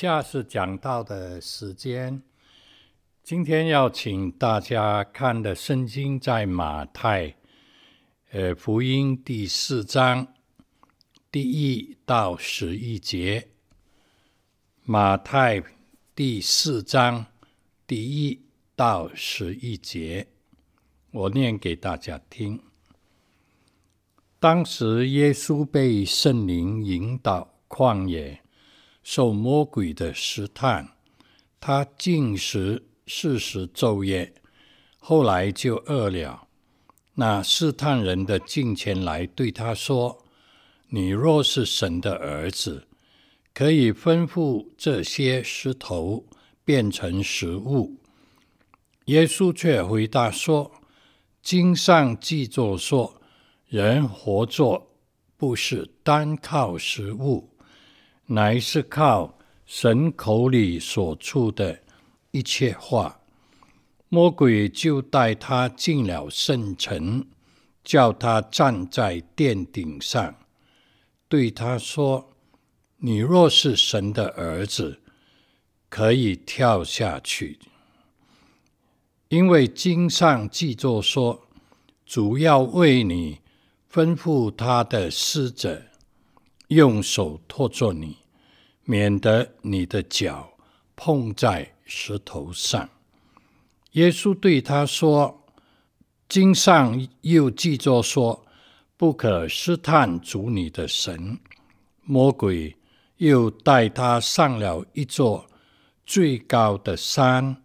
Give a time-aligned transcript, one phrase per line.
[0.00, 2.22] 下是讲到的时间。
[3.24, 7.34] 今天要请大家看的圣经在马太，
[8.30, 10.28] 呃，福音第四章
[11.32, 13.48] 第一到十一节。
[14.84, 15.60] 马太
[16.14, 17.26] 第四章
[17.84, 18.40] 第一
[18.76, 20.28] 到十一节，
[21.10, 22.62] 我念给大家听。
[24.38, 28.40] 当时耶稣被圣灵引导旷野。
[29.10, 30.86] 受魔鬼的试探，
[31.58, 34.34] 他禁食四十昼夜，
[34.98, 36.46] 后来就饿了。
[37.14, 40.26] 那试探人的近前来对他说
[40.92, 42.86] ：“你若是神的儿子，
[43.54, 46.26] 可以吩咐这些石头
[46.62, 47.96] 变成食物。”
[49.06, 50.70] 耶稣却回答说
[51.40, 53.22] ：“经上记着说，
[53.68, 54.86] 人活着
[55.38, 57.48] 不是单靠食物。”
[58.30, 61.80] 乃是靠神口里所出的
[62.30, 63.20] 一切话。
[64.10, 67.26] 魔鬼就带他进了圣城，
[67.82, 70.34] 叫他站在殿顶上，
[71.26, 72.32] 对他说
[73.00, 75.00] ：“你若是神的儿子，
[75.88, 77.58] 可以跳下去，
[79.28, 81.46] 因为经上记着说，
[82.04, 83.40] 主要为你
[83.90, 85.82] 吩咐他的使者。”
[86.68, 88.16] 用手托住你，
[88.84, 90.52] 免得你的脚
[90.94, 92.88] 碰在石头上。
[93.92, 95.44] 耶稣对他说
[96.28, 98.44] ：“经上又记着说，
[98.98, 101.38] 不可试探主你的神。”
[102.04, 102.76] 魔鬼
[103.16, 105.46] 又带他上了一座
[106.04, 107.62] 最高的山，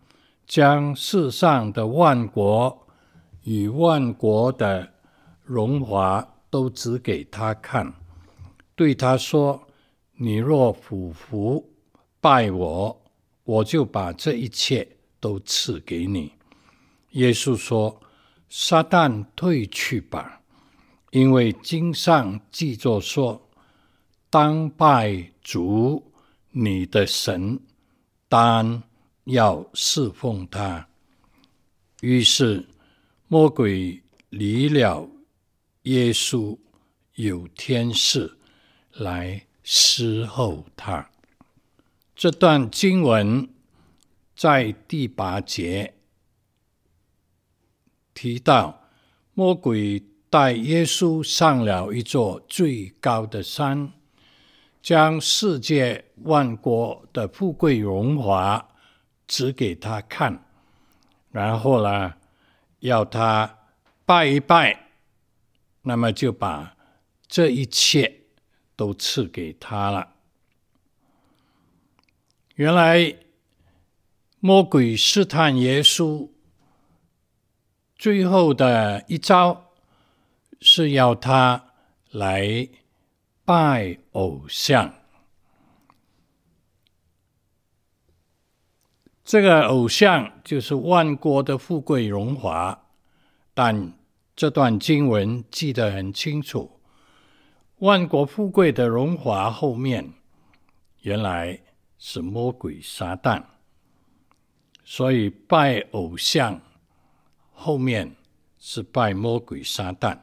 [0.47, 2.87] 将世上的万国
[3.43, 4.93] 与万国的
[5.43, 7.93] 荣华都指给他看。
[8.75, 9.67] 对他说
[10.17, 11.71] ：“你若俯伏
[12.19, 13.01] 拜我，
[13.43, 14.87] 我就把这一切
[15.19, 16.31] 都赐给你。”
[17.11, 18.01] 耶稣说
[18.49, 20.41] ：“撒旦退去吧，
[21.11, 23.49] 因为经上记着说，
[24.29, 26.11] 当拜主
[26.49, 27.59] 你的神，
[28.27, 28.81] 当
[29.25, 30.87] 要侍奉他。”
[32.01, 32.67] 于是
[33.27, 35.07] 魔鬼离了
[35.83, 36.57] 耶稣，
[37.15, 38.35] 有天使。
[38.95, 41.09] 来伺候他。
[42.15, 43.49] 这段经文
[44.35, 45.95] 在第八节
[48.13, 48.87] 提到，
[49.33, 53.91] 魔鬼带耶稣上了一座最高的山，
[54.81, 58.69] 将世界万国的富贵荣华
[59.27, 60.45] 指给他看，
[61.31, 62.13] 然后呢，
[62.79, 63.57] 要他
[64.05, 64.89] 拜一拜，
[65.81, 66.77] 那么就把
[67.27, 68.22] 这一切。
[68.75, 70.15] 都赐给他了。
[72.55, 73.15] 原来
[74.39, 76.29] 魔鬼试探耶稣，
[77.95, 79.71] 最后的一招
[80.61, 81.71] 是要他
[82.11, 82.67] 来
[83.43, 84.93] 拜偶像。
[89.23, 92.85] 这个偶像就是万国的富贵荣华，
[93.53, 93.93] 但
[94.35, 96.79] 这段经文记得很清楚。
[97.83, 100.13] 万国富贵的荣华后面，
[101.01, 101.59] 原来
[101.97, 103.43] 是魔鬼撒旦，
[104.85, 106.61] 所以拜偶像
[107.51, 108.15] 后面
[108.57, 110.17] 是拜魔鬼撒旦。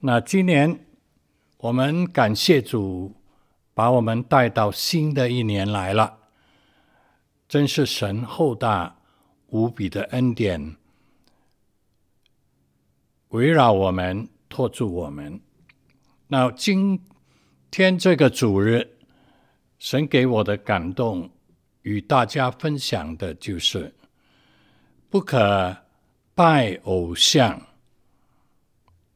[0.00, 0.84] 那今年
[1.56, 3.14] 我们感谢主，
[3.72, 6.18] 把我们带到新的一年来了，
[7.48, 8.98] 真是神厚大
[9.46, 10.76] 无比的恩典，
[13.30, 15.40] 围绕我们，托住我们。
[16.28, 16.98] 那今
[17.70, 18.96] 天这个主日，
[19.78, 21.30] 神给我的感动，
[21.82, 23.94] 与大家分享的就是：
[25.10, 25.76] 不可
[26.34, 27.60] 拜偶像，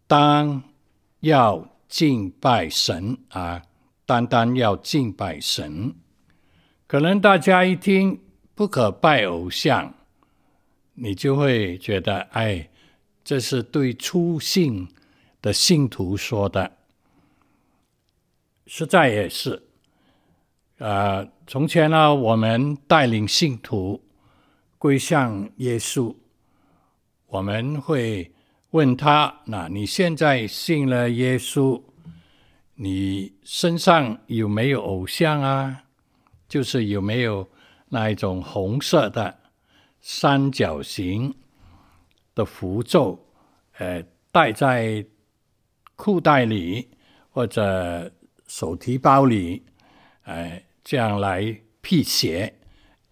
[0.07, 0.63] 当
[1.21, 3.63] 要敬拜神啊！
[4.05, 5.95] 单单要敬拜神。
[6.87, 8.21] 可能大家一听
[8.55, 9.95] 不可拜偶像，
[10.95, 12.69] 你就会觉得，哎，
[13.25, 14.87] 这是对初信
[15.41, 16.78] 的信徒说的。
[18.71, 19.63] 实在也是，
[20.77, 23.99] 呃，从前呢，我们带领信徒
[24.77, 26.15] 归向耶稣，
[27.29, 28.31] 我们会
[28.73, 31.83] 问他：那你现在信了耶稣，
[32.75, 35.85] 你身上有没有偶像啊？
[36.47, 37.49] 就是有没有
[37.89, 39.35] 那一种红色的
[40.03, 41.35] 三角形
[42.35, 43.19] 的符咒，
[43.79, 45.03] 呃，带在
[45.97, 46.87] 裤袋里
[47.31, 48.13] 或者？
[48.49, 49.63] 手提包里，
[50.23, 52.53] 哎，这样来辟邪，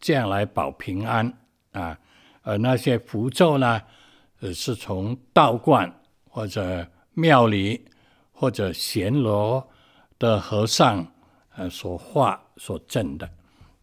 [0.01, 1.33] 这样来保平安
[1.71, 1.97] 啊。
[2.43, 3.83] 而那些符咒呢，
[4.41, 7.85] 呃，是从道观或者庙里
[8.33, 9.69] 或者暹罗
[10.19, 11.07] 的和尚
[11.55, 13.31] 呃所画所镇的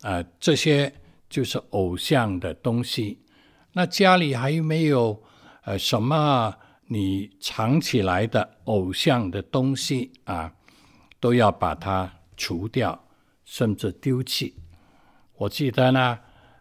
[0.01, 0.93] 啊，这些
[1.29, 3.19] 就是偶像的东西。
[3.73, 5.23] 那家里还有没有
[5.63, 6.55] 呃什么
[6.87, 10.53] 你藏起来的偶像的东西啊？
[11.23, 13.01] 都要把它除掉，
[13.45, 14.53] 甚至丢弃。
[15.37, 16.19] 我记得呢，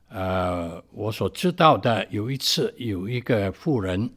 [0.09, 4.09] 呃，我所知道的有一次，有一个妇人，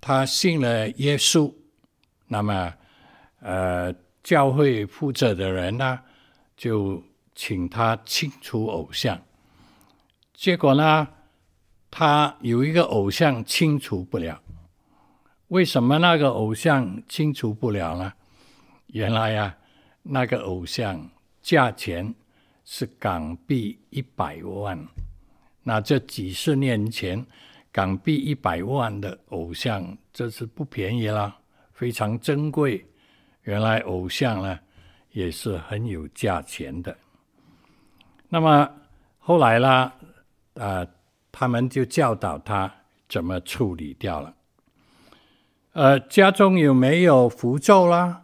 [0.00, 1.52] 她信了耶稣，
[2.28, 2.72] 那么，
[3.40, 3.92] 呃，
[4.22, 5.98] 教会负责的人呢，
[6.56, 7.02] 就
[7.34, 9.20] 请他清除偶像。
[10.32, 11.08] 结果呢，
[11.90, 14.40] 他有一个偶像清除不了。
[15.48, 18.12] 为什么那个偶像清除不了呢？
[18.86, 19.56] 原来呀。
[20.02, 21.08] 那个偶像
[21.40, 22.14] 价钱
[22.64, 24.78] 是港币一百万，
[25.62, 27.24] 那这几十年前
[27.70, 31.36] 港币一百万的偶像，这是不便宜啦，
[31.72, 32.84] 非常珍贵。
[33.42, 34.58] 原来偶像呢
[35.10, 36.96] 也是很有价钱的。
[38.28, 38.68] 那么
[39.18, 39.92] 后来呢，啊、
[40.54, 40.88] 呃，
[41.30, 42.72] 他们就教导他
[43.08, 44.34] 怎么处理掉了。
[45.72, 48.21] 呃，家中有没有符咒啦？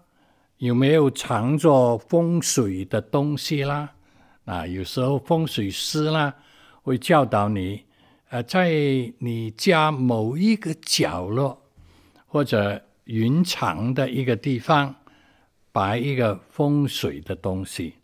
[0.59, 3.91] 有没有藏着风水的东西啦？
[4.45, 6.35] 啊，有时候风水师啦
[6.83, 7.85] 会教导你，
[8.31, 8.71] 呃，在
[9.19, 11.63] 你家某一个角落
[12.27, 14.95] 或者云藏的一个地方
[15.71, 17.95] 摆一个风水的东西，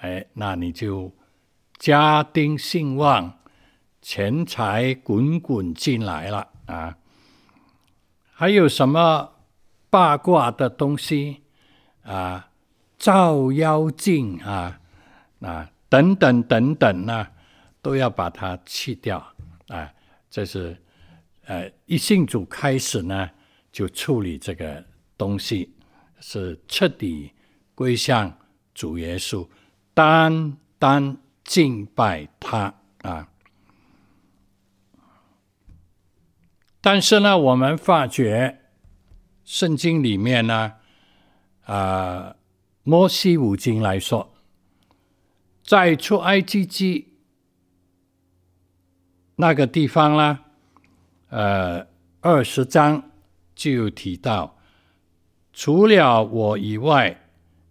[0.00, 1.10] 哎，那你就
[1.78, 3.38] 家丁兴旺，
[4.02, 6.98] 钱财滚滚进来了啊！
[8.32, 9.32] 还有什么
[9.88, 11.44] 八卦的东西？
[12.08, 12.48] 啊，
[12.98, 14.80] 照妖镜啊，
[15.40, 17.26] 啊，等等等等呢、
[17.82, 19.22] 都要把它去掉
[19.66, 19.92] 啊。
[20.30, 20.74] 这是
[21.44, 23.28] 呃，一信主开始呢，
[23.70, 24.82] 就处理这个
[25.18, 25.70] 东西，
[26.18, 27.30] 是彻底
[27.74, 28.38] 归向
[28.72, 29.46] 主耶稣，
[29.92, 31.14] 单单
[31.44, 33.28] 敬拜他啊。
[36.80, 38.62] 但是呢，我们发觉
[39.44, 40.72] 圣经里面呢。
[41.68, 42.34] 啊，
[42.82, 44.32] 摩西五经来说，
[45.62, 47.08] 在出埃及记
[49.36, 50.38] 那个地方呢，
[51.28, 51.86] 呃，
[52.22, 53.10] 二十章
[53.54, 54.56] 就提到，
[55.52, 57.20] 除了我以外，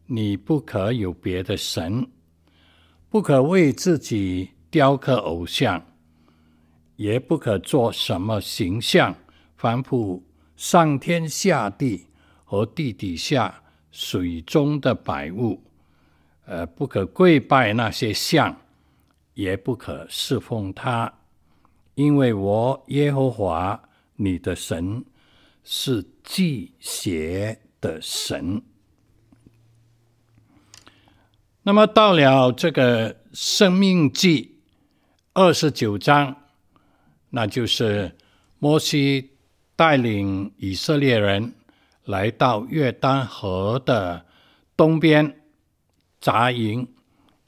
[0.05, 2.07] 你不可有别的神，
[3.09, 5.83] 不可为自己雕刻偶像，
[6.97, 9.15] 也不可做什么形象，
[9.55, 10.23] 反复
[10.55, 12.05] 上天下地
[12.45, 13.63] 和地底下。
[13.99, 15.59] 水中的百物，
[16.45, 18.55] 呃，不可跪拜那些像，
[19.33, 21.11] 也不可侍奉他，
[21.95, 25.03] 因为我耶和华你的神
[25.63, 28.61] 是忌邪的神。
[31.63, 34.59] 那么到了这个生命记
[35.33, 36.35] 二十九章，
[37.31, 38.15] 那就是
[38.59, 39.31] 摩西
[39.75, 41.55] 带领以色列人。
[42.07, 44.25] 来到约旦河的
[44.77, 45.41] 东边
[46.21, 46.87] 扎营，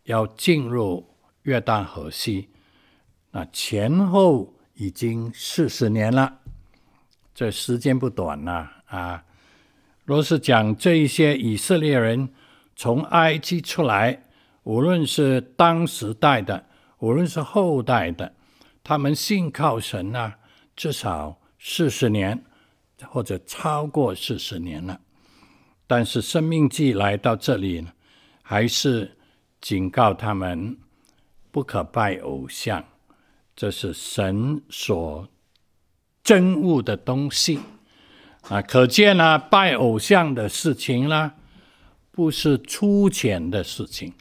[0.03, 2.49] 要进入约旦河西，
[3.31, 6.39] 那前后已经四十年了，
[7.33, 9.23] 这时间不短了啊！
[10.03, 12.33] 若是讲这一些以色列人
[12.75, 14.25] 从埃及出来，
[14.63, 16.65] 无论是当时代的，
[16.97, 18.33] 无论是后代的，
[18.83, 20.37] 他们信靠神啊，
[20.75, 22.43] 至少四十年。
[23.07, 24.99] 或者超过四十年了，
[25.87, 27.91] 但是《生命记》来到这里呢，
[28.41, 29.17] 还是
[29.61, 30.77] 警告他们
[31.51, 32.83] 不可拜偶像，
[33.55, 35.27] 这是神所
[36.23, 37.59] 憎恶的东西
[38.49, 38.61] 啊！
[38.61, 41.33] 可见呢，拜偶像的事情呢，
[42.11, 44.13] 不是粗浅的事情。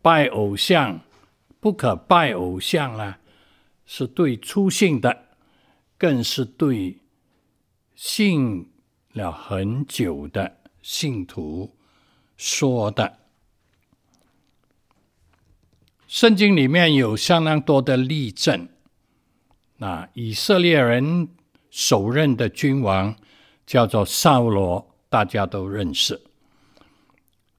[0.00, 1.00] 拜偶像
[1.60, 3.16] 不可拜偶像呢，
[3.86, 5.26] 是对粗信的，
[5.96, 6.98] 更是对。
[8.04, 8.68] 信
[9.12, 11.76] 了很久的信徒
[12.36, 13.20] 说的，
[16.08, 18.68] 圣经里面有相当多的例证。
[19.76, 21.28] 那以色列人
[21.70, 23.14] 首任的君王
[23.64, 26.20] 叫做扫罗，大家都认识。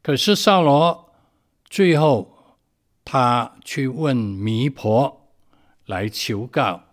[0.02, 1.14] 可是扫罗
[1.70, 2.58] 最后
[3.06, 5.26] 他去问弥婆
[5.86, 6.84] 来求告，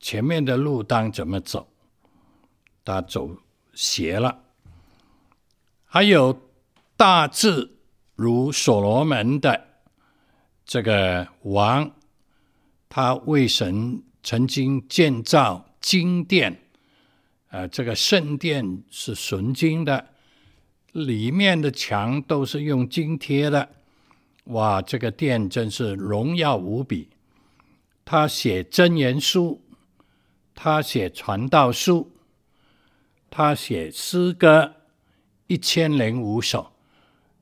[0.00, 1.68] 前面的路当怎么走？
[2.86, 3.36] 他走
[3.74, 4.44] 邪了，
[5.84, 6.40] 还有
[6.96, 7.78] 大智
[8.14, 9.66] 如所罗门的
[10.64, 11.90] 这个王，
[12.88, 16.60] 他为神曾经建造金殿，
[17.48, 20.10] 呃，这个圣殿是纯金的，
[20.92, 23.68] 里面的墙都是用金贴的，
[24.44, 27.08] 哇，这个殿真是荣耀无比。
[28.04, 29.60] 他写真言书，
[30.54, 32.12] 他写传道书，
[33.36, 34.76] 他写诗歌
[35.46, 36.72] 一千零五首，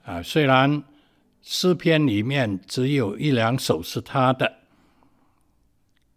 [0.02, 0.82] 啊，虽然。
[1.40, 4.60] 诗篇里面只有一两首是他的，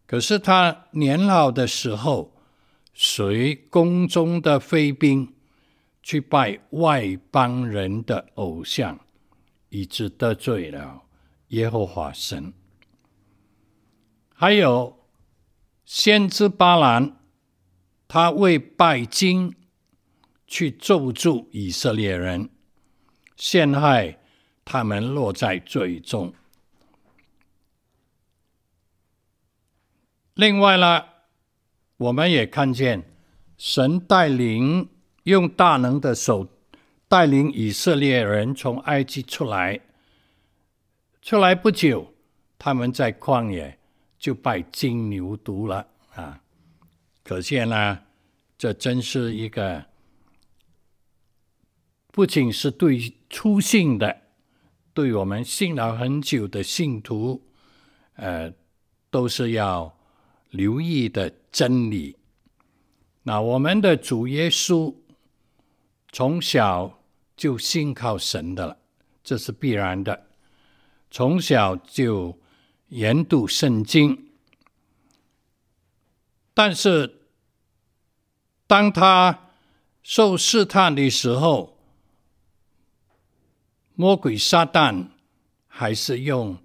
[0.05, 2.31] 可是他年老的时候，
[2.93, 5.34] 随宫中的妃嫔
[6.01, 8.98] 去拜外邦人的偶像，
[9.67, 11.03] 以致得罪了
[11.50, 12.53] 耶和华神。
[14.34, 14.98] 还有
[15.84, 17.17] 先知巴兰，
[18.07, 19.53] 他为拜金
[20.48, 22.50] 去咒诅以色列人，
[23.36, 24.18] 陷害。
[24.70, 26.34] 他们落在罪中。
[30.34, 31.06] 另外呢，
[31.96, 33.01] 我们也看见
[33.58, 34.89] 神带领
[35.24, 36.50] 用大能的手
[37.08, 39.80] 带领以色列人从埃及出来，
[41.22, 42.13] 出来不久，
[42.60, 43.80] 他们在旷野
[44.20, 46.42] 就拜金牛犊了啊！
[47.24, 48.00] 可见呢，
[48.58, 49.86] 这真是一个
[52.17, 54.21] 不仅是对初信的。
[54.91, 57.43] 对我们信了很久的信徒，
[58.15, 58.51] 呃，
[59.12, 59.95] 都是要
[60.50, 62.17] 留意的真理。
[63.21, 64.95] 那我们的主耶稣
[66.12, 67.03] 从小
[67.36, 68.79] 就信靠神的了，
[69.24, 70.25] 这是必然的。
[71.12, 72.39] 从小就
[72.88, 74.29] 研读圣经，
[76.55, 77.21] 但是
[78.65, 79.51] 当他
[80.01, 81.76] 受试探的时候，
[84.00, 85.08] 魔鬼撒旦
[85.68, 86.56] 还是用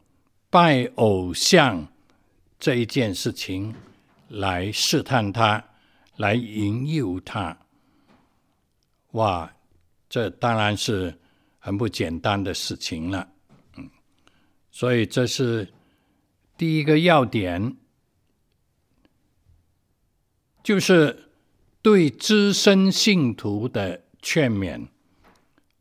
[0.51, 1.89] 拜偶像
[2.59, 3.75] 这一件事情
[4.29, 5.65] 来试探他，
[6.17, 7.57] 来引诱他。
[9.13, 9.51] 哇，
[10.11, 11.19] 这当然是
[11.59, 13.27] 很不简单的事情了。
[13.79, 13.89] 嗯，
[14.71, 15.73] 所以这是
[16.59, 17.75] 第一个要点，
[20.63, 21.31] 就是
[21.81, 24.89] 对资深信徒的劝勉，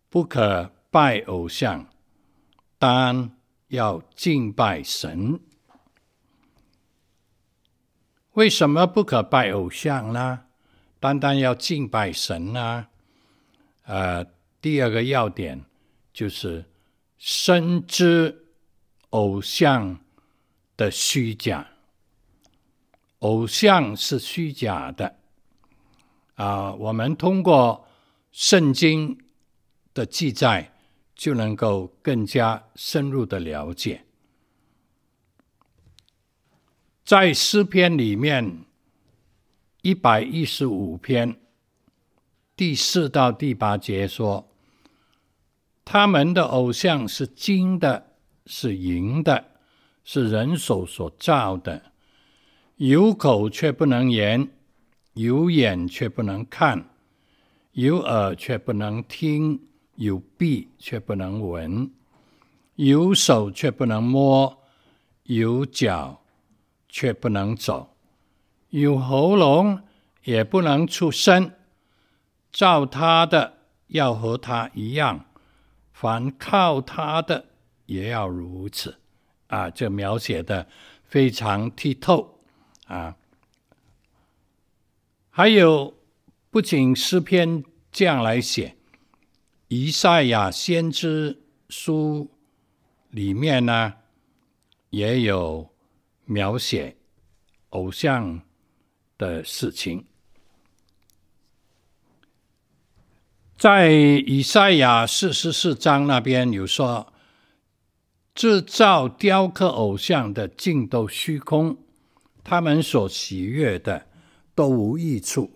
[0.10, 0.72] 不可。
[0.92, 1.88] 拜偶像，
[2.78, 3.32] 当
[3.70, 5.40] 要敬拜神。
[8.34, 10.44] 为什么不可拜偶像呢？
[11.00, 12.88] 单单要敬拜神呢？
[13.84, 14.26] 呃，
[14.60, 15.64] 第二个要点
[16.12, 16.66] 就是
[17.18, 18.46] 深知
[19.12, 19.98] 偶像
[20.76, 21.66] 的虚假，
[23.20, 25.16] 偶像是虚假的。
[26.36, 27.88] 啊、我们通过
[28.34, 29.18] 圣经
[29.94, 30.74] 的记载。
[31.22, 34.06] 就能够更加深入的了解，
[37.06, 38.66] 在诗篇里面
[39.84, 41.40] 一百一十五篇
[42.56, 44.50] 第四到第八节说，
[45.86, 48.14] 他们的偶像是金的，
[48.48, 49.46] 是银的，
[50.04, 51.92] 是人手所造的，
[52.78, 54.50] 有口却不能言，
[55.14, 56.90] 有眼却不能看，
[57.74, 59.68] 有耳却不能听。
[59.96, 61.92] 有鼻却不能闻，
[62.76, 64.64] 有手却不能摸，
[65.24, 66.24] 有脚
[66.90, 67.96] 却不能走，
[68.70, 69.84] 有喉咙
[70.24, 71.52] 也不能出声。
[72.52, 75.26] 照他的要和他一样，
[75.94, 77.46] 凡靠他的
[77.86, 78.98] 也要如此。
[79.48, 80.68] 啊，这描写的
[81.04, 82.40] 非常剔透
[82.88, 83.16] 啊。
[85.30, 85.94] 还有，
[86.50, 88.76] 不仅诗篇这样来写。
[89.74, 92.30] 以赛亚先知书
[93.10, 93.94] 里面呢，
[94.90, 95.70] 也有
[96.26, 96.98] 描写
[97.70, 98.42] 偶像
[99.18, 100.06] 的事情。
[103.58, 107.14] 在以赛亚四十四章那边有说，
[108.36, 111.78] 制造雕刻偶像的尽都虚空，
[112.44, 114.06] 他们所喜悦的
[114.54, 115.50] 都无益处，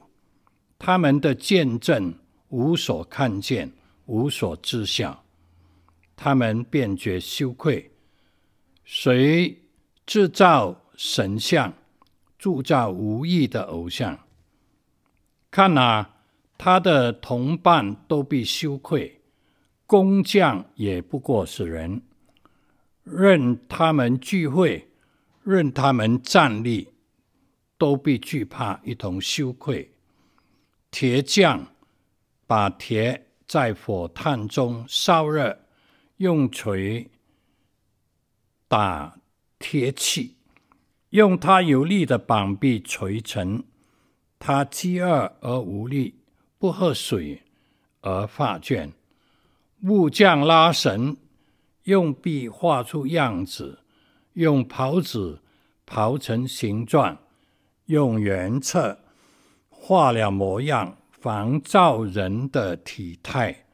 [0.80, 2.18] 他们的见证
[2.48, 3.74] 无所看见。
[4.06, 5.24] 无所知晓，
[6.16, 7.92] 他们便觉羞愧。
[8.84, 9.64] 谁
[10.06, 11.74] 制造神像，
[12.38, 14.20] 铸造无意的偶像？
[15.50, 16.18] 看哪、啊，
[16.58, 19.22] 他的同伴都必羞愧，
[19.88, 22.02] 工匠也不过是人。
[23.04, 24.88] 任他们聚会，
[25.44, 26.90] 任他们站立，
[27.78, 29.92] 都必惧怕，一同羞愧。
[30.92, 31.68] 铁匠
[32.46, 33.25] 把铁。
[33.48, 35.60] 在火炭中烧热，
[36.18, 37.10] 用锤
[38.68, 39.18] 打
[39.60, 40.36] 铁器，
[41.12, 43.64] 用他有力的膀臂锤成。
[44.40, 46.20] 他饥饿而无力，
[46.58, 47.44] 不喝水
[48.02, 48.92] 而发倦。
[49.80, 51.18] 木匠拉绳，
[51.84, 53.80] 用笔画出样子，
[54.34, 55.42] 用刨子
[55.88, 57.18] 刨成形状，
[57.86, 59.00] 用圆测
[59.70, 63.66] 画了模样，仿造人的体态，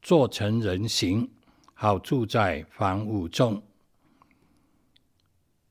[0.00, 1.28] 做成人形，
[1.74, 3.60] 好住在房屋中。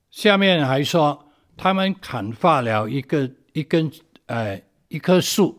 [0.10, 3.90] 下面还说，他们砍伐了一个一根
[4.26, 5.58] 呃一棵树，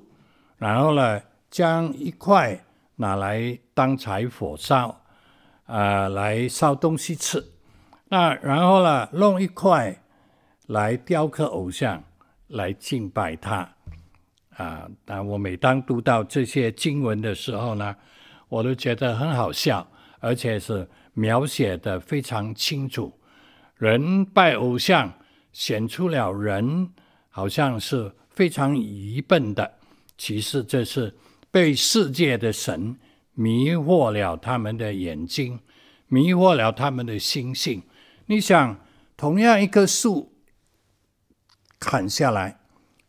[0.58, 2.62] 然后呢，将一块。
[2.96, 5.02] 拿来当柴火烧，
[5.64, 7.42] 呃，来烧东西吃。
[8.10, 10.02] 那然后呢，弄一块
[10.66, 12.04] 来雕刻偶像，
[12.48, 13.74] 来敬拜他。
[14.56, 17.94] 啊，那我每当读到这些经文的时候呢，
[18.48, 19.86] 我都觉得很好笑，
[20.20, 23.12] 而且是描写的非常清楚。
[23.76, 25.12] 人拜偶像，
[25.52, 26.90] 显出了人
[27.30, 29.74] 好像是非常愚笨的，
[30.16, 31.14] 其实这是。
[31.52, 32.98] 被世界的神
[33.34, 35.60] 迷惑了他们的眼睛，
[36.08, 37.82] 迷惑了他们的心性。
[38.24, 38.80] 你想，
[39.18, 40.32] 同样一棵树
[41.78, 42.58] 砍下来，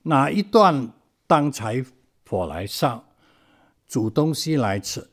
[0.02, 0.92] 哪一段
[1.34, 1.84] 当柴
[2.30, 3.04] 火来烧，
[3.88, 5.10] 煮东西来吃？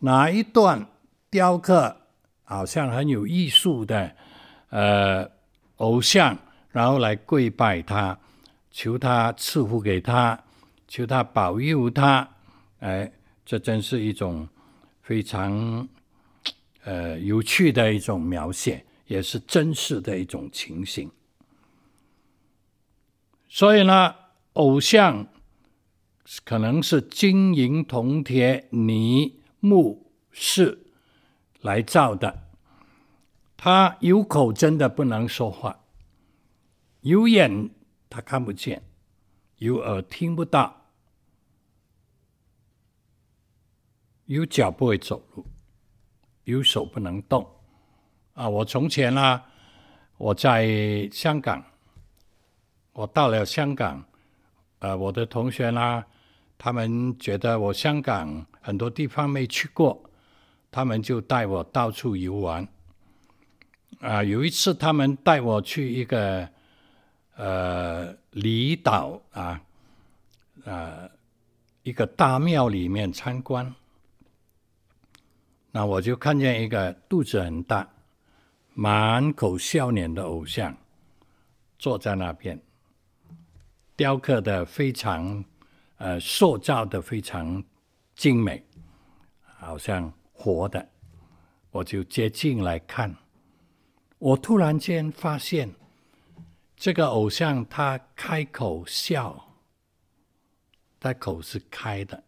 [0.00, 0.86] 哪一段
[1.30, 1.96] 雕刻
[2.44, 4.14] 好像很有艺术的
[4.68, 5.30] 呃
[5.76, 6.36] 偶像，
[6.68, 8.18] 然后来跪拜他，
[8.70, 10.38] 求他赐福给他，
[10.86, 12.28] 求他保佑他。
[12.80, 13.10] 哎，
[13.46, 14.46] 这真是一种
[15.00, 15.88] 非常
[16.84, 21.10] 呃有趣的一种描写，也是真实的一种情形。
[23.48, 24.14] 所以呢，
[24.52, 25.26] 偶像
[26.44, 30.86] 可能是金银铜铁泥木石
[31.60, 32.48] 来造的，
[33.56, 35.80] 他有口真的不能说话，
[37.00, 37.70] 有眼
[38.08, 38.82] 他看不见，
[39.58, 40.78] 有耳听不到。
[44.26, 45.44] 有脚不会走路，
[46.44, 47.46] 有手不能动。
[48.32, 49.42] 啊，我从前呢、
[50.16, 51.62] 我在香港，
[52.92, 54.02] 我到了香港，
[54.78, 56.02] 呃，我的同学呢，
[56.64, 60.00] 他们觉得我香港很多地方没去过，
[60.70, 62.68] 他们就带我到处游玩。
[63.98, 66.48] 啊，有一次他们带我去一个
[67.34, 69.60] 呃离岛啊，
[70.62, 71.10] 呃，
[71.82, 73.74] 一个大庙里面参观。
[75.72, 77.88] 那我就看见一个肚子很大、
[78.72, 80.76] 满口笑脸的偶像
[81.76, 82.56] 坐在那边，
[83.96, 85.44] 雕刻的非常，
[86.02, 87.62] 呃，塑造的非常
[88.16, 88.60] 精美，
[89.60, 90.88] 好像活的。
[91.70, 93.14] 我就接近来看，
[94.18, 95.72] 我突然间发现，
[96.74, 99.54] 这个偶像他开口笑，
[100.98, 102.24] 他口是开的，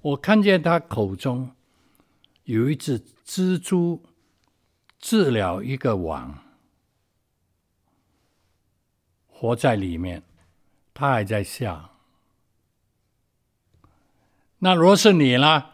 [0.00, 1.54] 我看见他口中。
[2.44, 4.02] 有一只蜘蛛
[4.98, 6.42] 织了一个网，
[9.26, 10.22] 活在里面，
[10.94, 11.92] 他还在笑。
[14.58, 15.66] 那若是你呢？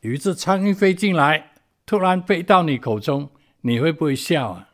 [0.00, 1.52] 有一只苍蝇飞进来，
[1.84, 3.30] 突然飞到你口中，
[3.60, 4.70] 你会不会笑啊？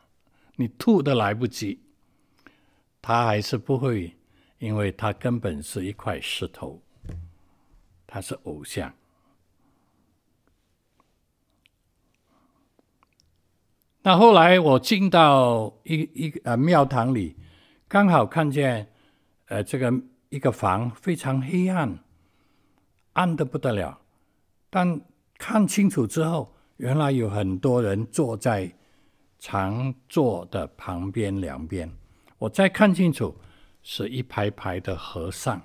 [0.54, 1.80] 你吐都来不及。
[3.02, 4.16] 他还是不会，
[4.58, 6.80] 因为他根本是一块石头，
[8.06, 8.92] 他是偶像。
[14.02, 17.36] 那后来我进到一一个呃庙堂里，
[17.88, 18.88] 刚好看见
[19.46, 19.92] 呃这个
[20.28, 21.98] 一个房非常黑暗，
[23.16, 23.98] 暗的不得了。
[24.70, 25.00] 但
[25.36, 28.72] 看清楚之后，原来有很多人坐在
[29.38, 31.90] 长座的旁边两边。
[32.38, 33.34] 我再看清楚，
[33.82, 35.60] 是一排排的和尚，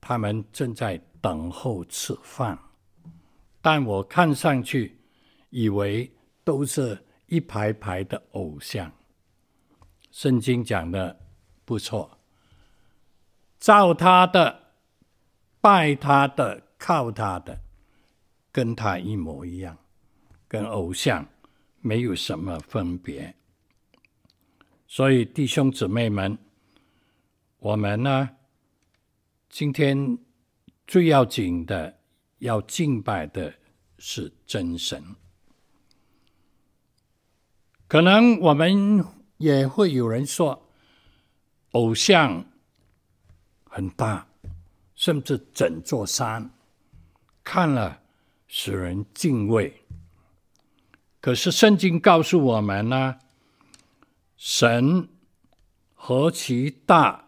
[0.00, 2.58] 他们正在等候吃饭。
[3.62, 4.98] 但我看上去
[5.50, 6.12] 以为
[6.44, 7.02] 都是。
[7.28, 8.88] 一排排的偶像，
[10.12, 11.18] 圣经讲的
[11.64, 12.20] 不错，
[13.58, 14.65] 照他的、
[15.66, 17.58] 拜他的、靠他的，
[18.52, 19.76] 跟他一模一样，
[20.46, 21.26] 跟偶像
[21.80, 23.34] 没有什么分别。
[24.86, 26.38] 所以弟兄姊妹们，
[27.58, 28.30] 我们呢，
[29.48, 30.16] 今天
[30.86, 31.98] 最要紧的、
[32.38, 33.52] 要敬拜的
[33.98, 35.02] 是真神。
[37.88, 39.04] 可能我们
[39.38, 40.62] 也会有人说，
[41.72, 42.44] 偶像
[43.64, 44.28] 很大，
[44.96, 46.50] 甚至整座山，
[47.44, 48.00] 看了
[48.48, 49.84] 使人敬畏。
[51.20, 53.16] 可是圣经告诉我们呢，
[54.36, 55.08] 神
[55.94, 57.26] 何其大，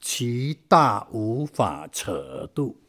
[0.00, 2.80] 其大无法测度。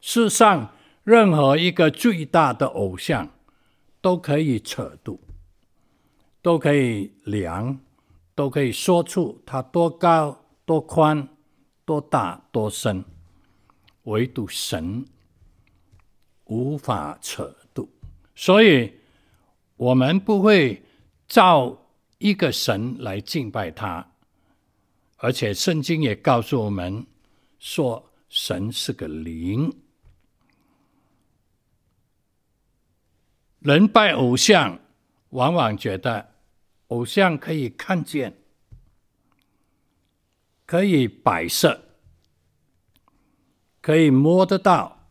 [0.00, 0.72] 世上
[1.04, 3.30] 任何一个最大的偶像，
[4.00, 5.20] 都可以测度，
[6.40, 7.78] 都可以量，
[8.34, 11.28] 都可以说出它多高、多宽、
[11.84, 13.04] 多大、多深，
[14.04, 15.04] 唯独神
[16.44, 17.88] 无法测度，
[18.34, 18.92] 所以。
[19.76, 20.80] 我们不会
[21.26, 21.76] 造
[22.18, 24.12] 一个神来敬拜他，
[25.16, 27.04] 而且圣经也告诉我们
[27.58, 29.74] 说，神是个灵。
[33.58, 34.78] 人拜偶像，
[35.30, 36.32] 往往觉得
[36.88, 38.41] 偶像可以看见，
[40.72, 41.84] 可以摆设，
[43.82, 45.10] 可以摸得到，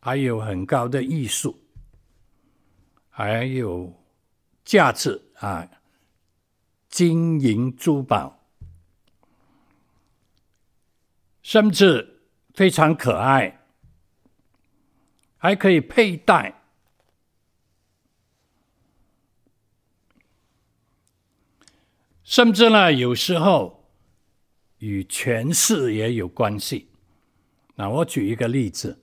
[0.00, 1.56] 还有很高的艺术。
[3.08, 3.94] 还有
[4.64, 5.70] 价值啊，
[6.88, 8.40] 金银珠宝，
[11.42, 13.64] 甚至非常可爱，
[15.36, 16.60] 还可以佩戴，
[22.24, 23.79] 甚至呢，有时候
[24.80, 26.88] 与权势也有关系。
[27.76, 28.98] 那我举一个例子：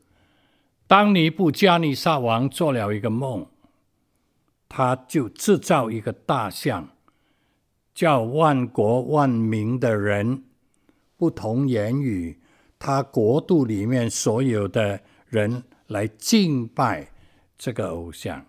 [0.86, 3.48] 当尼布加尼撒王做了一个梦。
[4.70, 6.90] 他就制造一个大像，
[7.96, 10.44] 叫万国万民的人，
[11.16, 12.38] 不同言语，
[12.78, 17.10] 他国度里面所有的人来敬拜
[17.58, 18.46] 这个偶像。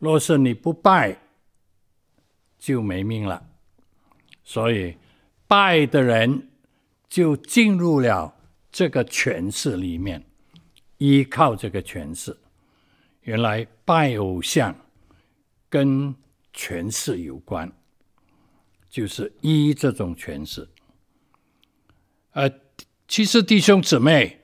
[0.00, 1.16] 若是你不拜，
[2.58, 3.48] 就没命了。
[4.42, 4.96] 所以
[5.48, 6.48] 拜的人
[7.08, 8.36] 就进入了
[8.70, 10.24] 这个权势里面，
[10.98, 12.38] 依靠这个权势。
[13.22, 14.72] 原来拜偶像。
[15.70, 16.14] 跟
[16.54, 17.70] 权势有关，
[18.88, 20.66] 就是依这种权势。
[22.30, 22.50] 呃，
[23.06, 24.40] 其实弟兄姊妹，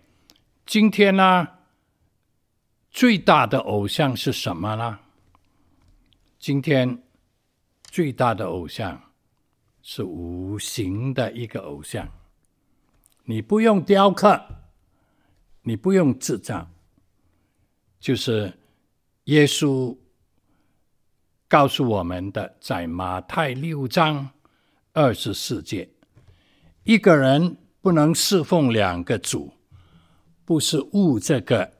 [0.66, 1.48] 今天呢，
[2.90, 5.00] 最大的偶像是什么呢？
[6.38, 7.02] 今天
[7.84, 9.03] 最大的偶像
[9.86, 12.08] 是无形的一个偶像，
[13.24, 14.42] 你不用雕刻，
[15.60, 16.70] 你不用制造，
[18.00, 18.54] 就是
[19.24, 19.94] 耶稣。
[21.46, 24.30] 告诉我们的，在马太六章
[24.94, 25.88] 二十四节，
[26.82, 29.52] 一个人不能侍奉两个主，
[30.46, 31.70] 不是恶这个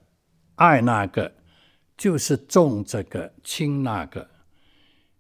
[0.56, 1.34] 爱那个，
[1.96, 4.28] 就是重这个轻那个。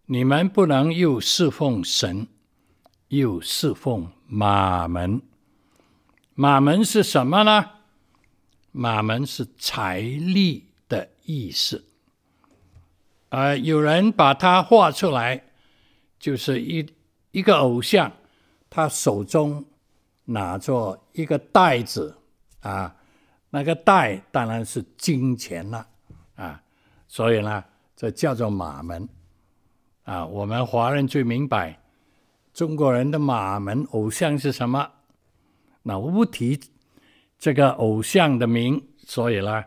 [0.04, 2.28] 你们不能又侍奉神，
[3.18, 5.20] 又侍奉马门。
[6.34, 7.70] 马门是什么呢？
[8.72, 11.84] 马门是财力的意思。
[13.28, 15.44] 啊、有人把它画出来，
[16.18, 16.86] 就是一
[17.30, 18.12] 一个偶像，
[18.70, 19.64] 他手中
[20.24, 22.16] 拿着一个袋子
[22.60, 22.96] 啊，
[23.50, 25.86] 那个袋当然是金钱了
[26.36, 26.62] 啊，
[27.06, 27.64] 所以呢，
[27.96, 29.08] 这叫做马门
[30.04, 30.24] 啊。
[30.26, 31.80] 我们华人最明白
[32.54, 34.90] 中国人的马门偶像是什么。
[35.82, 36.58] 那我不提
[37.38, 39.62] 这个偶像的名，所以呢，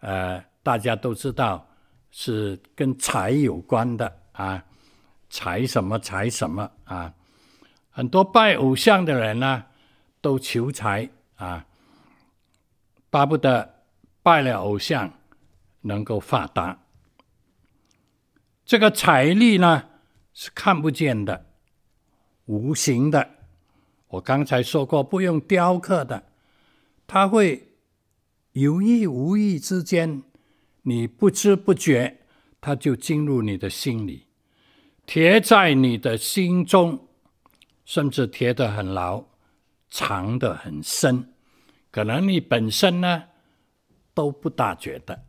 [0.00, 1.68] 呃，大家都知道。
[2.14, 4.62] 是跟财有关的啊，
[5.30, 7.14] 财什么财什么啊，
[7.88, 9.64] 很多拜偶像的人呢，
[10.20, 11.64] 都求财啊，
[13.08, 13.86] 巴不得
[14.22, 15.10] 拜了偶像
[15.80, 16.80] 能够发达。
[18.66, 19.84] 这个财力呢，
[20.34, 21.46] 是看不见的，
[22.46, 23.30] 无形的。
[24.08, 26.22] 我刚才说过，不用雕刻的，
[27.06, 27.68] 它会
[28.52, 30.22] 有意无意之间。
[30.82, 32.18] 你不知不觉，
[32.60, 34.26] 它就进入你的心里，
[35.06, 37.06] 贴在你的心中，
[37.84, 39.24] 甚至贴得很牢，
[39.88, 41.32] 藏得很深。
[41.90, 43.24] 可能你本身呢
[44.12, 45.24] 都不大觉得，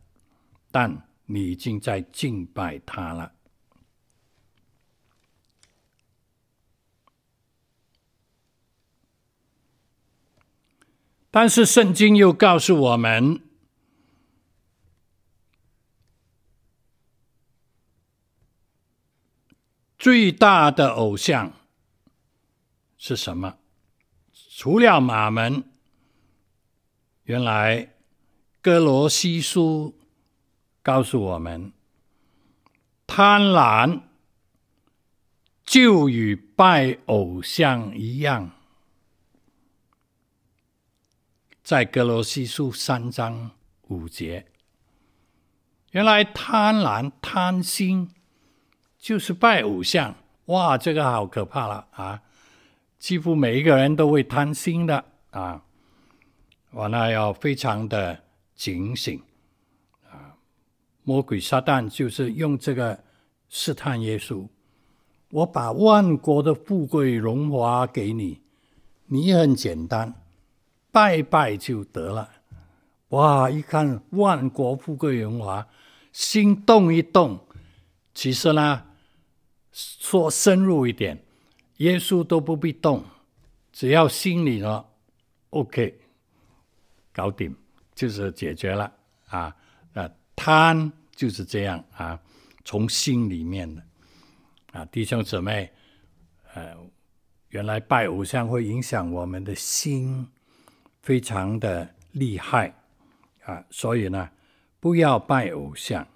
[0.70, 3.32] 但你已经在敬拜它了。
[11.36, 13.40] 但是圣经又告诉我们。
[19.98, 21.52] 最大的偶像
[22.96, 23.56] 是什么？
[24.32, 25.64] 除了马门，
[27.24, 27.96] 原来
[28.62, 29.98] 哥罗西书
[30.84, 31.72] 告诉我们，
[33.08, 34.02] 贪婪
[35.64, 38.52] 就与拜偶像一样。
[41.64, 43.52] 在格罗西书三章
[43.88, 44.44] 五节，
[45.92, 48.10] 原来贪婪、贪心
[48.98, 50.14] 就是拜偶像。
[50.44, 52.20] 哇，这个好可怕了啊！
[52.98, 55.64] 几乎每一个人都会贪心的啊，
[56.70, 58.24] 我那要非常的
[58.54, 59.22] 警醒
[60.10, 60.36] 啊！
[61.02, 63.02] 魔鬼撒旦就是用这个
[63.48, 64.46] 试探耶稣。
[65.30, 68.42] 我把万国的富贵荣华给你，
[69.06, 70.14] 你很简单，
[70.94, 72.30] 拜拜就得了。
[73.08, 73.50] 哇！
[73.50, 75.66] 一看万国富贵荣华，
[76.12, 77.44] 心动一动。
[78.14, 78.86] 其实呢，
[79.72, 81.20] 说深入一点，
[81.78, 83.02] 耶稣都不必动，
[83.72, 84.84] 只要心里呢
[85.50, 85.98] ，OK，
[87.12, 87.52] 搞定
[87.92, 88.92] 就是解决了
[89.26, 89.54] 啊。
[89.94, 92.16] 啊，贪就是这样啊，
[92.64, 93.82] 从心里面的
[94.72, 95.72] 啊，弟兄姊妹，
[96.54, 96.72] 呃，
[97.48, 100.26] 原来拜偶像会影响我们的心，
[101.04, 102.74] 非常的厉害
[103.44, 104.30] 啊，所以呢，
[104.80, 106.08] 不要拜偶像。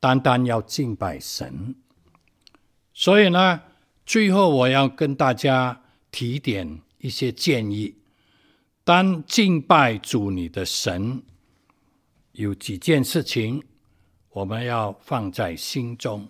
[0.00, 1.76] 单单要敬拜神，
[2.92, 3.62] 所以呢，
[4.04, 7.94] 最后我要跟大家提点一些建议。
[8.82, 11.22] 当敬拜主你的神，
[12.32, 13.62] 有几件事情
[14.30, 16.28] 我们要放在心中。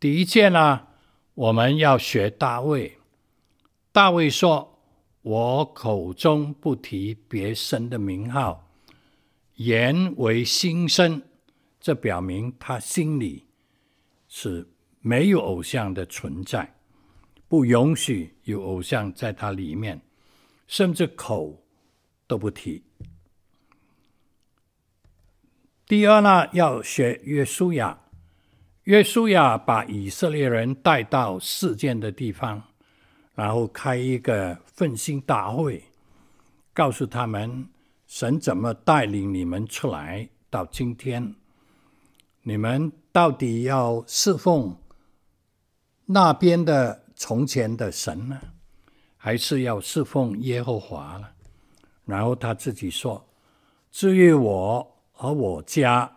[0.00, 0.86] 第一件呢，
[1.34, 2.96] 我们要学大卫。
[3.92, 4.71] 大卫说
[5.22, 8.68] ：“我口中不提别神的名号，
[9.54, 11.22] 言为心声。”
[11.80, 13.46] 这表明他心里
[14.28, 14.68] 是
[15.00, 16.76] 没有偶像的存在，
[17.48, 20.00] 不允许有偶像在他里面，
[20.68, 21.64] 甚至口
[22.28, 22.84] 都不提。
[25.88, 27.98] 第二呢，要学约书亚，
[28.84, 32.62] 约书亚把以色列人带到事件的地方，
[33.42, 35.82] 然后开一个奋兴大会，
[36.72, 37.66] 告诉他们
[38.06, 41.34] 神怎么带领你们出来到今天。
[42.42, 44.76] 你们到底要侍奉
[46.06, 48.40] 那边的从前的神呢，
[49.16, 51.26] 还是要侍奉耶和华呢？
[52.04, 53.26] 然后他自己说
[53.90, 56.08] ：“至于我和我家，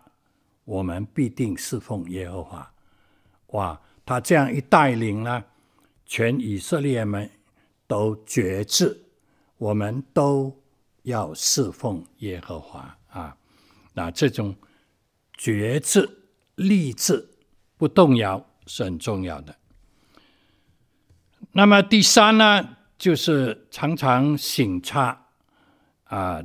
[0.64, 2.72] 我们必定侍奉耶和华。”
[3.58, 3.80] 哇！
[4.04, 5.42] 他这样一带领呢，
[6.06, 7.30] 全以色列们
[7.86, 9.04] 都决志，
[9.58, 10.56] 我们都
[11.02, 13.36] 要侍奉耶和华啊！
[13.92, 14.56] 那这种。
[15.38, 16.08] 决志、
[16.54, 17.28] 立志、
[17.76, 19.54] 不动摇是很重要的。
[21.52, 25.26] 那么第三呢，就是常常省察
[26.04, 26.42] 啊，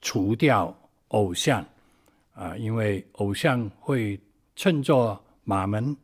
[0.00, 1.66] 除掉偶像
[2.32, 4.20] 啊，因为偶像会
[4.54, 5.96] 趁作马门，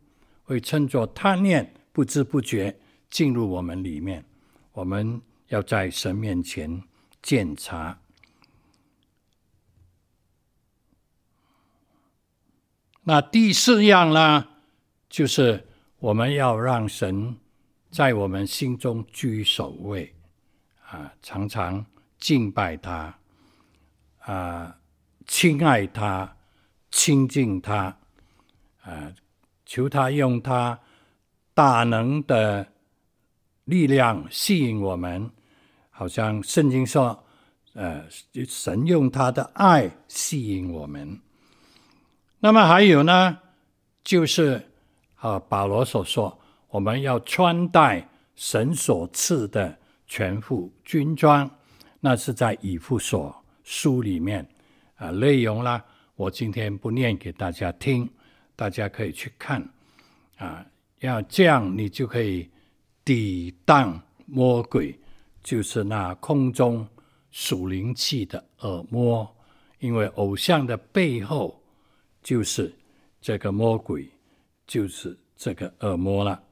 [0.42, 2.78] 会趁作贪念，不知不觉
[3.10, 4.24] 进入我们里面。
[4.70, 6.80] 我们要在神面前
[7.20, 7.98] 检查。
[13.02, 14.46] 那第四样呢，
[15.08, 15.66] 就是
[15.98, 17.36] 我们要让神
[17.90, 20.14] 在我们心中居首位，
[20.86, 21.84] 啊，常常
[22.20, 23.18] 敬拜他，
[24.20, 24.78] 啊，
[25.26, 26.36] 亲爱他，
[26.92, 27.98] 亲近他，
[28.82, 29.12] 啊，
[29.66, 30.78] 求他用他
[31.58, 32.64] 大能的
[33.64, 35.28] 力量吸引我们，
[35.90, 37.24] 好像圣经说，
[37.74, 38.04] 呃，
[38.46, 41.18] 神用他的爱吸引我们。
[42.38, 43.36] 那么还有呢，
[44.04, 44.64] 就是
[45.16, 51.50] 啊，保罗所说，我们要穿戴神所赐的全副军装，
[51.98, 54.48] 那是在以弗所书里面
[54.94, 58.08] 啊，内容啦，我今天不念给大家听，
[58.54, 59.60] 大家可以去看
[60.36, 60.64] 啊，
[61.00, 62.48] 要这样你就可以
[63.04, 64.98] 抵挡魔鬼，
[65.42, 66.86] 就是那空中
[67.30, 69.36] 属灵气的恶魔，
[69.78, 71.54] 因为偶像的背后。
[72.20, 72.74] 就是
[73.22, 74.06] 这个魔鬼，
[74.66, 76.42] 就是这个恶魔了。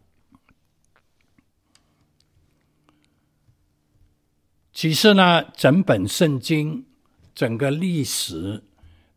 [4.73, 6.87] 其实呢，整本圣经、
[7.35, 8.63] 整个历史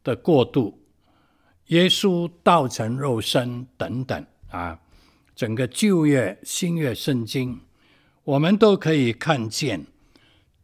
[0.03, 0.81] 的过渡，
[1.67, 4.77] 耶稣道成肉身等等啊，
[5.39, 7.61] 整个旧约、新约圣经，
[8.25, 9.85] 我们都可以看见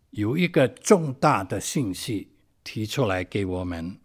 [0.09, 3.97] 有一个重大的信息提出来给我们：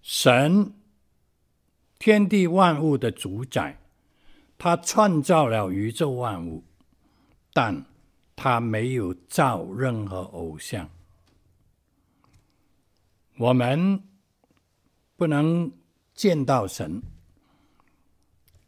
[0.00, 0.72] 神。
[1.98, 3.80] 天地万物的主宰，
[4.56, 6.62] 他创造了宇宙万物，
[7.52, 7.84] 但
[8.36, 10.88] 他没有造任何偶像。
[13.38, 14.00] 我们
[15.16, 15.72] 不能
[16.14, 17.02] 见到神，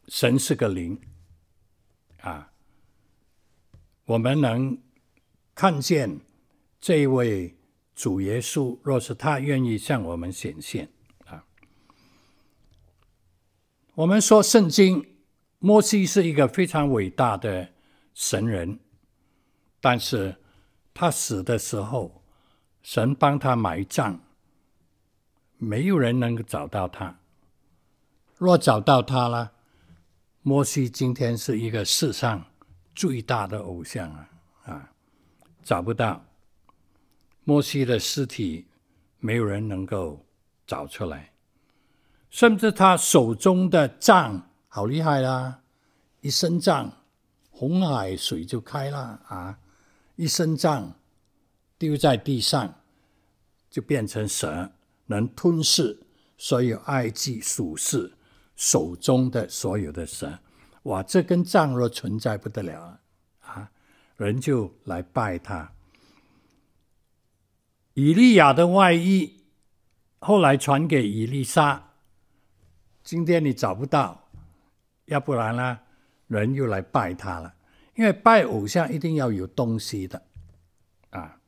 [0.09, 1.01] 神是个灵
[2.21, 2.53] 啊。
[4.05, 4.79] 我们能
[5.55, 6.21] 看见
[6.81, 7.57] 这位
[7.95, 10.89] 主耶稣，若是他愿意向我们显现
[11.25, 11.45] 啊。
[13.95, 15.17] 我们说圣经，
[15.59, 17.73] 摩西是一个非常伟大的
[18.15, 18.79] 神人，
[19.81, 20.37] 但是
[20.95, 22.23] 他死的时候，
[22.83, 24.21] 神帮他埋葬，
[25.57, 27.19] 没有人能够找到他。
[28.37, 29.55] 若找到他了，
[30.49, 32.47] 摩西今天是一个世上
[32.95, 34.31] 最大的偶像啊！
[34.67, 34.93] 啊，
[35.65, 36.25] 找不到
[37.43, 38.65] 摩西的尸体，
[39.19, 40.25] 没有人能够
[40.65, 41.33] 找出来。
[42.31, 45.63] 甚至他手中的杖好厉害啦，
[46.21, 46.93] 一伸杖，
[47.51, 49.59] 红海水就开了啊！
[50.15, 50.95] 一伸杖
[51.77, 52.73] 丢在地上，
[53.69, 54.71] 就变成蛇，
[55.07, 56.05] 能吞噬
[56.39, 58.16] 所有埃及属士
[58.57, 60.39] 手中的所有的神。
[60.85, 62.99] 哇，这根杖若存在不得了
[63.41, 63.71] 啊！
[64.17, 65.73] 人就来拜他。
[67.95, 69.45] 以利亚的外衣
[70.19, 71.93] 后来传给以利沙，
[73.03, 74.29] 今天你找不到，
[75.07, 75.79] 要不然呢，
[76.29, 77.55] 人又来拜他了。
[77.95, 80.23] 因为拜偶像一定要有东西的
[81.11, 81.41] 啊，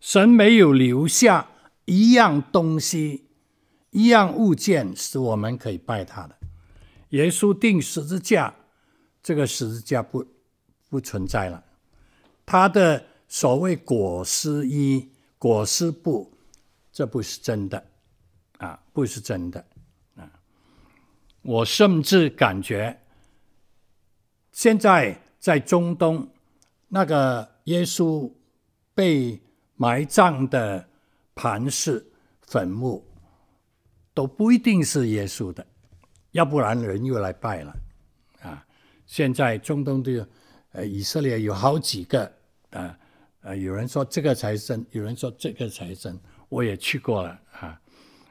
[0.00, 1.48] 神没有留下
[1.84, 3.26] 一样东西、
[3.90, 6.36] 一样物件是我们可以拜他的。
[7.10, 8.54] 耶稣钉十字架。
[9.22, 10.24] 这个十字架不
[10.88, 11.62] 不存在了，
[12.46, 16.32] 他的所谓裹尸衣、裹尸布，
[16.90, 17.86] 这不是真的，
[18.56, 19.62] 啊，不是真的，
[20.16, 20.32] 啊，
[21.42, 22.98] 我甚至感觉，
[24.52, 26.26] 现在在中东
[26.88, 28.32] 那个耶稣
[28.94, 29.38] 被
[29.76, 30.88] 埋葬的
[31.34, 33.04] 磐石坟墓，
[34.14, 35.66] 都不一定是耶稣的，
[36.32, 37.76] 要不然人又来拜了。
[38.42, 38.66] 啊
[39.06, 40.28] 现在中东的
[40.72, 42.32] 呃以色列有好几个
[42.70, 42.96] 啊
[43.42, 46.18] 呃，有人说这个才真，有人说这个才真。
[46.50, 47.80] 我也去过了啊，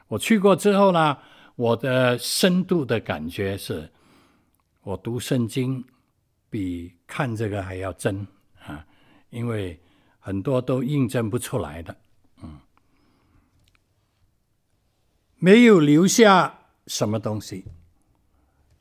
[0.06, 1.18] 我去过之后呢，
[1.56, 3.90] 我的深度的感觉是，
[4.82, 5.84] 我读圣经
[6.48, 8.26] 比看这个还要真
[8.64, 8.86] 啊，
[9.30, 9.80] 因为
[10.18, 11.96] 很多都印证不出来的，
[12.42, 12.60] 嗯，
[15.38, 17.64] 没有留下什么东西。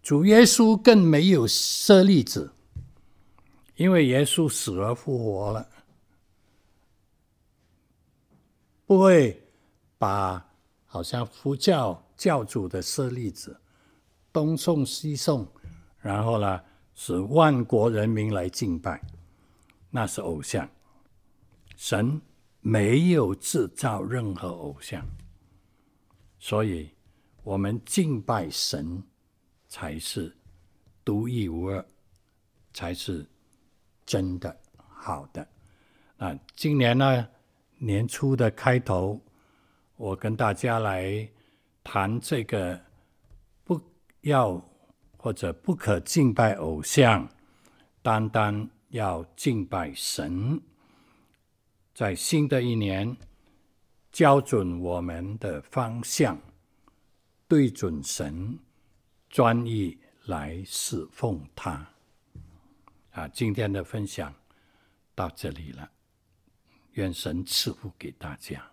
[0.01, 2.51] 主耶稣更没有舍利子，
[3.75, 5.67] 因为耶稣死而复活了，
[8.85, 9.41] 不会
[9.97, 10.43] 把
[10.85, 13.59] 好像佛教教主的舍利子
[14.33, 15.47] 东送西送，
[15.99, 16.61] 然后呢，
[16.95, 18.99] 使万国人民来敬拜，
[19.91, 20.67] 那是偶像。
[21.75, 22.19] 神
[22.61, 25.05] 没有制造任何偶像，
[26.39, 26.89] 所以
[27.43, 29.03] 我们敬拜神。
[29.69, 30.35] 才是
[31.05, 31.85] 独一无二，
[32.73, 33.25] 才是
[34.05, 35.47] 真的好的。
[36.17, 37.27] 那今年呢，
[37.77, 39.21] 年初的开头，
[39.95, 41.29] 我跟大家来
[41.83, 42.81] 谈这个
[43.63, 43.79] 不
[44.21, 44.61] 要
[45.15, 47.29] 或者不可敬拜偶像，
[48.01, 50.59] 单单要敬拜神。
[51.93, 53.15] 在新的一年，
[54.11, 56.39] 校准我们的方向，
[57.47, 58.57] 对准神。
[59.29, 61.87] 专一来侍奉他，
[63.11, 63.27] 啊！
[63.27, 64.33] 今天的分享
[65.13, 65.89] 到这里了，
[66.93, 68.71] 愿神赐福给大家。